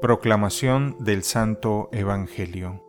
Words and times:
Proclamación 0.00 0.94
del 1.00 1.24
Santo 1.24 1.88
Evangelio 1.90 2.84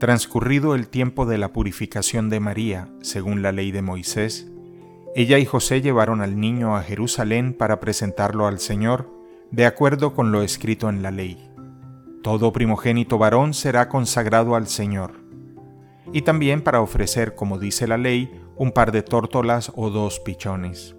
Transcurrido 0.00 0.74
el 0.74 0.88
tiempo 0.88 1.24
de 1.24 1.38
la 1.38 1.52
purificación 1.52 2.28
de 2.28 2.40
María, 2.40 2.88
según 3.02 3.40
la 3.40 3.52
ley 3.52 3.70
de 3.70 3.82
Moisés, 3.82 4.50
ella 5.14 5.38
y 5.38 5.44
José 5.44 5.80
llevaron 5.80 6.22
al 6.22 6.40
niño 6.40 6.76
a 6.76 6.82
Jerusalén 6.82 7.54
para 7.54 7.78
presentarlo 7.78 8.48
al 8.48 8.58
Señor, 8.58 9.08
de 9.52 9.66
acuerdo 9.66 10.12
con 10.12 10.32
lo 10.32 10.42
escrito 10.42 10.88
en 10.88 11.04
la 11.04 11.12
ley. 11.12 11.52
Todo 12.24 12.52
primogénito 12.52 13.16
varón 13.16 13.54
será 13.54 13.88
consagrado 13.88 14.56
al 14.56 14.66
Señor. 14.66 15.12
Y 16.12 16.22
también 16.22 16.62
para 16.62 16.80
ofrecer, 16.80 17.36
como 17.36 17.60
dice 17.60 17.86
la 17.86 17.96
ley, 17.96 18.42
un 18.56 18.72
par 18.72 18.90
de 18.90 19.02
tórtolas 19.02 19.70
o 19.76 19.90
dos 19.90 20.18
pichones. 20.18 20.96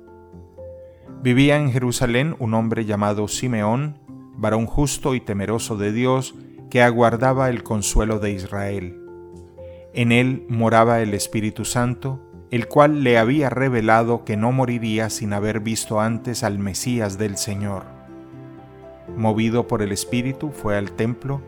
Vivía 1.25 1.57
en 1.57 1.71
Jerusalén 1.71 2.35
un 2.37 2.53
hombre 2.53 2.85
llamado 2.85 3.27
Simeón, 3.27 3.97
varón 4.37 4.67
justo 4.67 5.15
y 5.15 5.19
temeroso 5.19 5.75
de 5.75 5.91
Dios, 5.91 6.35
que 6.69 6.83
aguardaba 6.83 7.49
el 7.49 7.63
consuelo 7.63 8.19
de 8.19 8.29
Israel. 8.29 9.01
En 9.95 10.11
él 10.11 10.45
moraba 10.49 11.01
el 11.01 11.15
Espíritu 11.15 11.65
Santo, 11.65 12.19
el 12.51 12.67
cual 12.67 13.03
le 13.03 13.17
había 13.17 13.49
revelado 13.49 14.23
que 14.23 14.37
no 14.37 14.51
moriría 14.51 15.09
sin 15.09 15.33
haber 15.33 15.61
visto 15.61 15.99
antes 15.99 16.43
al 16.43 16.59
Mesías 16.59 17.17
del 17.17 17.37
Señor. 17.37 17.85
Movido 19.17 19.65
por 19.65 19.81
el 19.81 19.91
Espíritu 19.91 20.51
fue 20.51 20.77
al 20.77 20.91
templo, 20.91 21.41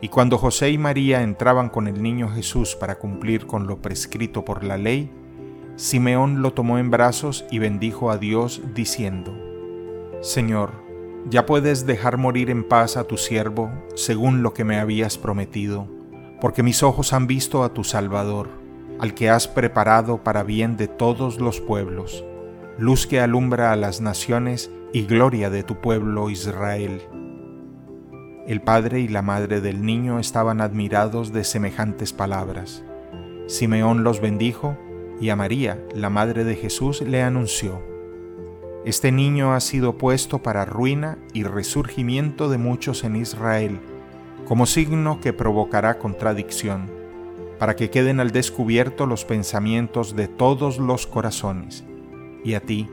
y 0.00 0.08
cuando 0.08 0.38
José 0.38 0.70
y 0.70 0.78
María 0.78 1.22
entraban 1.22 1.68
con 1.68 1.86
el 1.86 2.02
niño 2.02 2.30
Jesús 2.30 2.74
para 2.74 2.98
cumplir 2.98 3.46
con 3.46 3.68
lo 3.68 3.80
prescrito 3.80 4.44
por 4.44 4.64
la 4.64 4.76
ley, 4.76 5.08
Simeón 5.80 6.42
lo 6.42 6.52
tomó 6.52 6.76
en 6.76 6.90
brazos 6.90 7.46
y 7.50 7.58
bendijo 7.58 8.10
a 8.10 8.18
Dios 8.18 8.60
diciendo, 8.74 9.34
Señor, 10.20 10.72
ya 11.30 11.46
puedes 11.46 11.86
dejar 11.86 12.18
morir 12.18 12.50
en 12.50 12.64
paz 12.68 12.98
a 12.98 13.04
tu 13.04 13.16
siervo 13.16 13.70
según 13.94 14.42
lo 14.42 14.52
que 14.52 14.62
me 14.62 14.78
habías 14.78 15.16
prometido, 15.16 15.88
porque 16.38 16.62
mis 16.62 16.82
ojos 16.82 17.14
han 17.14 17.26
visto 17.26 17.64
a 17.64 17.72
tu 17.72 17.82
Salvador, 17.82 18.50
al 18.98 19.14
que 19.14 19.30
has 19.30 19.48
preparado 19.48 20.22
para 20.22 20.42
bien 20.42 20.76
de 20.76 20.86
todos 20.86 21.40
los 21.40 21.62
pueblos, 21.62 22.26
luz 22.76 23.06
que 23.06 23.18
alumbra 23.18 23.72
a 23.72 23.76
las 23.76 24.02
naciones 24.02 24.70
y 24.92 25.06
gloria 25.06 25.48
de 25.48 25.62
tu 25.62 25.80
pueblo 25.80 26.28
Israel. 26.28 27.00
El 28.46 28.60
padre 28.60 29.00
y 29.00 29.08
la 29.08 29.22
madre 29.22 29.62
del 29.62 29.82
niño 29.82 30.18
estaban 30.18 30.60
admirados 30.60 31.32
de 31.32 31.42
semejantes 31.42 32.12
palabras. 32.12 32.84
Simeón 33.46 34.04
los 34.04 34.20
bendijo 34.20 34.76
y 35.20 35.28
a 35.28 35.36
María, 35.36 35.84
la 35.94 36.08
madre 36.08 36.44
de 36.44 36.56
Jesús, 36.56 37.02
le 37.02 37.22
anunció, 37.22 37.82
Este 38.84 39.12
niño 39.12 39.52
ha 39.52 39.60
sido 39.60 39.98
puesto 39.98 40.38
para 40.42 40.64
ruina 40.64 41.18
y 41.34 41.42
resurgimiento 41.42 42.48
de 42.48 42.56
muchos 42.56 43.04
en 43.04 43.16
Israel, 43.16 43.78
como 44.48 44.64
signo 44.64 45.20
que 45.20 45.34
provocará 45.34 45.98
contradicción, 45.98 46.90
para 47.58 47.76
que 47.76 47.90
queden 47.90 48.20
al 48.20 48.30
descubierto 48.30 49.04
los 49.04 49.26
pensamientos 49.26 50.16
de 50.16 50.28
todos 50.28 50.78
los 50.78 51.06
corazones, 51.06 51.84
y 52.42 52.54
a 52.54 52.60
ti 52.60 52.88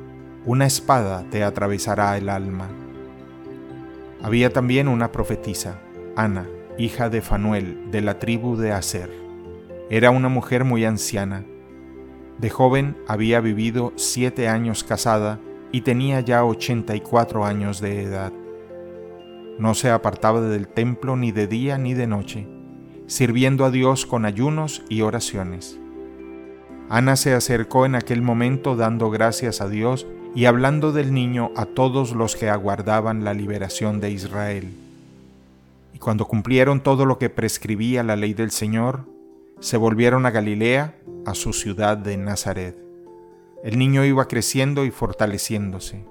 una 0.45 0.65
espada 0.65 1.25
te 1.29 1.43
atravesará 1.43 2.17
el 2.17 2.27
alma. 2.27 2.67
Había 4.21 4.51
también 4.51 4.89
una 4.89 5.11
profetisa, 5.13 5.79
Ana, 6.17 6.47
hija 6.77 7.09
de 7.09 7.21
Fanuel, 7.21 7.91
de 7.91 8.01
la 8.01 8.19
tribu 8.19 8.57
de 8.57 8.73
Aser. 8.73 9.11
Era 9.89 10.11
una 10.11 10.27
mujer 10.27 10.65
muy 10.65 10.83
anciana, 10.83 11.45
de 12.39 12.49
joven 12.49 12.97
había 13.07 13.39
vivido 13.39 13.93
siete 13.95 14.47
años 14.47 14.83
casada 14.83 15.39
y 15.71 15.81
tenía 15.81 16.21
ya 16.21 16.43
ochenta 16.45 16.95
y 16.95 17.01
cuatro 17.01 17.45
años 17.45 17.81
de 17.81 18.03
edad. 18.03 18.31
No 19.59 19.73
se 19.73 19.89
apartaba 19.89 20.41
del 20.41 20.67
templo 20.67 21.15
ni 21.15 21.31
de 21.31 21.47
día 21.47 21.77
ni 21.77 21.93
de 21.93 22.07
noche, 22.07 22.47
sirviendo 23.07 23.65
a 23.65 23.71
Dios 23.71 24.05
con 24.05 24.25
ayunos 24.25 24.83
y 24.87 25.01
oraciones. 25.01 25.79
Ana 26.89 27.15
se 27.15 27.33
acercó 27.33 27.85
en 27.85 27.95
aquel 27.95 28.21
momento 28.21 28.75
dando 28.75 29.09
gracias 29.09 29.59
a 29.59 29.67
Dios 29.67 30.05
y 30.35 30.45
hablando 30.45 30.91
del 30.91 31.13
niño 31.13 31.51
a 31.55 31.65
todos 31.65 32.13
los 32.13 32.35
que 32.35 32.49
aguardaban 32.49 33.23
la 33.23 33.33
liberación 33.33 33.99
de 33.99 34.11
Israel. 34.11 34.73
Y 35.93 35.97
cuando 35.97 36.25
cumplieron 36.25 36.81
todo 36.81 37.05
lo 37.05 37.17
que 37.17 37.29
prescribía 37.29 38.03
la 38.03 38.15
ley 38.15 38.35
del 38.35 38.51
Señor, 38.51 39.05
se 39.59 39.77
volvieron 39.77 40.27
a 40.27 40.31
Galilea 40.31 40.93
a 41.27 41.35
su 41.35 41.51
ciudad 41.51 41.97
de 41.97 42.15
Nazaret. 42.15 42.77
El 43.61 43.77
niño 43.77 44.05
iba 44.05 44.29
creciendo 44.29 44.85
y 44.85 44.91
fortaleciéndose, 44.91 46.05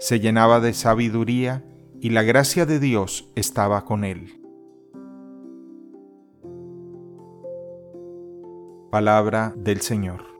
se 0.00 0.20
llenaba 0.20 0.58
de 0.58 0.72
sabiduría 0.72 1.62
y 2.00 2.10
la 2.10 2.22
gracia 2.22 2.64
de 2.64 2.80
Dios 2.80 3.28
estaba 3.34 3.84
con 3.84 4.04
él. 4.04 4.40
Palabra 8.90 9.52
del 9.54 9.82
Señor. 9.82 10.33